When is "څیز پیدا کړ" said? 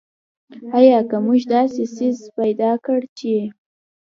1.95-2.99